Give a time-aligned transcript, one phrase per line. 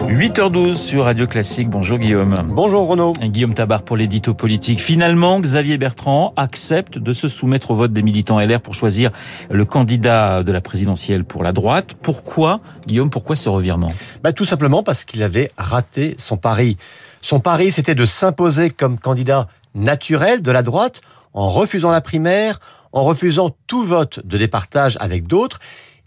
[0.00, 1.68] 8h12 sur Radio Classique.
[1.68, 2.34] Bonjour Guillaume.
[2.48, 3.12] Bonjour Renaud.
[3.12, 4.80] Guillaume Tabar pour l'édito politique.
[4.80, 9.10] Finalement, Xavier Bertrand accepte de se soumettre au vote des militants LR pour choisir
[9.50, 11.96] le candidat de la présidentielle pour la droite.
[12.02, 13.92] Pourquoi, Guillaume, pourquoi ce revirement?
[14.22, 16.76] Bah, Tout simplement parce qu'il avait raté son pari.
[17.20, 21.02] Son pari, c'était de s'imposer comme candidat naturel de la droite
[21.34, 22.58] en refusant la primaire,
[22.92, 25.58] en refusant tout vote de départage avec d'autres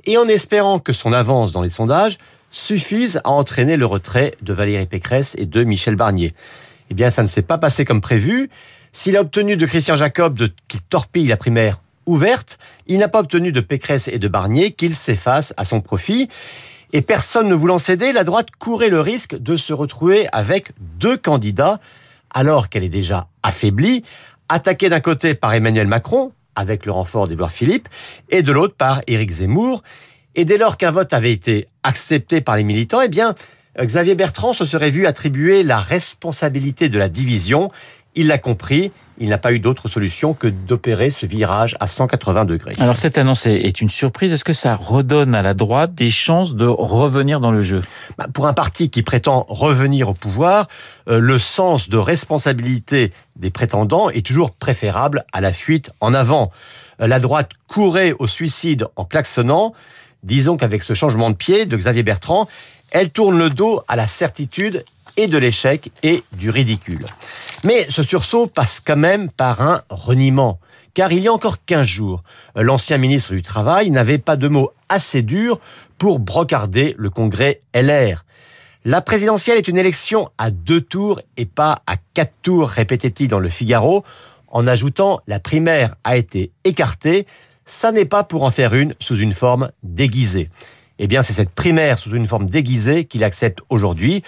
[0.06, 2.18] et en espérant que son avance dans les sondages
[2.54, 6.32] suffisent à entraîner le retrait de Valérie Pécresse et de Michel Barnier.
[6.90, 8.50] Eh bien, ça ne s'est pas passé comme prévu.
[8.92, 13.52] S'il a obtenu de Christian Jacob qu'il torpille la primaire ouverte, il n'a pas obtenu
[13.52, 16.30] de Pécresse et de Barnier qu'il s'efface à son profit.
[16.94, 21.18] Et personne ne voulant céder, la droite courait le risque de se retrouver avec deux
[21.18, 21.80] candidats,
[22.30, 24.04] alors qu'elle est déjà affaiblie,
[24.48, 27.90] attaquée d'un côté par Emmanuel Macron, avec le renfort d'Edouard Philippe,
[28.30, 29.82] et de l'autre par Éric Zemmour.
[30.36, 33.36] Et dès lors qu'un vote avait été accepté par les militants, eh bien,
[33.80, 37.72] Xavier Bertrand se serait vu attribuer la responsabilité de la division.
[38.16, 42.46] Il l'a compris, il n'a pas eu d'autre solution que d'opérer ce virage à 180
[42.46, 42.76] degrés.
[42.78, 44.32] Alors cette annonce est une surprise.
[44.32, 47.82] Est-ce que ça redonne à la droite des chances de revenir dans le jeu?
[48.18, 50.68] Bah, Pour un parti qui prétend revenir au pouvoir,
[51.10, 56.52] euh, le sens de responsabilité des prétendants est toujours préférable à la fuite en avant.
[57.02, 59.74] Euh, la droite courait au suicide en klaxonnant.
[60.24, 62.48] Disons qu'avec ce changement de pied de Xavier Bertrand,
[62.92, 64.86] elle tourne le dos à la certitude
[65.18, 67.06] et de l'échec et du ridicule.
[67.64, 70.60] Mais ce sursaut passe quand même par un reniement.
[70.94, 72.24] Car il y a encore 15 jours,
[72.56, 75.60] l'ancien ministre du Travail n'avait pas de mots assez durs
[75.98, 78.26] pour brocarder le congrès LR.
[78.86, 83.40] La présidentielle est une élection à deux tours et pas à quatre tours, répétait-il dans
[83.40, 84.04] le Figaro,
[84.50, 87.26] en ajoutant la primaire a été écartée,
[87.66, 90.50] ça n'est pas pour en faire une sous une forme déguisée.
[91.00, 94.24] Eh bien, c'est cette primaire sous une forme déguisée qu'il accepte aujourd'hui.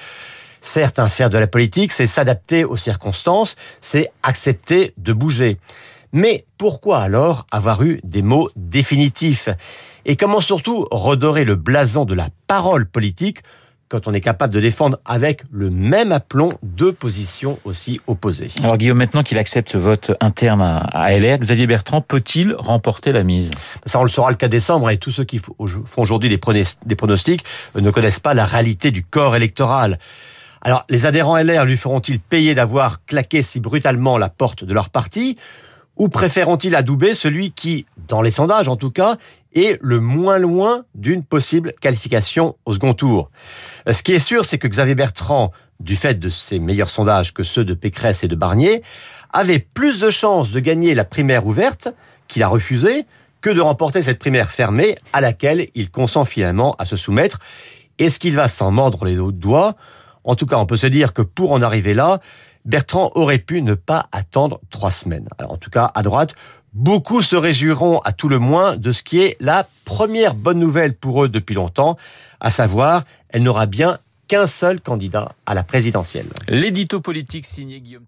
[0.61, 5.59] Certes, faire de la politique, c'est s'adapter aux circonstances, c'est accepter de bouger.
[6.11, 9.49] Mais pourquoi alors avoir eu des mots définitifs?
[10.05, 13.39] Et comment surtout redorer le blason de la parole politique
[13.89, 18.49] quand on est capable de défendre avec le même aplomb deux positions aussi opposées.
[18.63, 23.23] Alors Guillaume, maintenant qu'il accepte ce vote interne à LR, Xavier Bertrand peut-il remporter la
[23.23, 23.51] mise?
[23.85, 27.45] Ça, on le saura le 4 décembre et tous ceux qui font aujourd'hui des pronostics
[27.75, 29.99] euh, ne connaissent pas la réalité du corps électoral.
[30.61, 34.89] Alors, les adhérents LR lui feront-ils payer d'avoir claqué si brutalement la porte de leur
[34.89, 35.37] parti?
[35.95, 39.17] Ou préféreront-ils adouber celui qui, dans les sondages en tout cas,
[39.53, 43.31] est le moins loin d'une possible qualification au second tour.
[43.89, 47.43] Ce qui est sûr, c'est que Xavier Bertrand, du fait de ses meilleurs sondages que
[47.43, 48.81] ceux de Pécresse et de Barnier,
[49.31, 51.89] avait plus de chances de gagner la primaire ouverte,
[52.27, 53.05] qu'il a refusée,
[53.41, 57.39] que de remporter cette primaire fermée à laquelle il consent finalement à se soumettre.
[57.99, 59.75] Est-ce qu'il va s'en mordre les doigts?
[60.23, 62.19] En tout cas, on peut se dire que pour en arriver là,
[62.65, 65.27] Bertrand aurait pu ne pas attendre trois semaines.
[65.39, 66.35] En tout cas, à droite,
[66.73, 70.95] beaucoup se réjouiront à tout le moins de ce qui est la première bonne nouvelle
[70.95, 71.95] pour eux depuis longtemps,
[72.39, 76.27] à savoir, elle n'aura bien qu'un seul candidat à la présidentielle.
[76.47, 78.05] L'édito politique signé Guillaume.